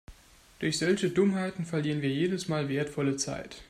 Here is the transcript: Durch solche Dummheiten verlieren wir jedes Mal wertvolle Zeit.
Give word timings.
Durch 0.57 0.79
solche 0.79 1.11
Dummheiten 1.11 1.63
verlieren 1.63 2.01
wir 2.01 2.09
jedes 2.09 2.47
Mal 2.47 2.69
wertvolle 2.69 3.17
Zeit. 3.17 3.57